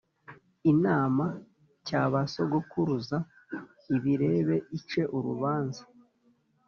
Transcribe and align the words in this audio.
imana 0.73 1.23
c 1.85 1.87
ya 1.91 2.03
ba 2.11 2.21
sogokuruza 2.33 3.17
ibirebe 3.95 4.55
ice 4.77 5.01
urubanza 5.17 5.83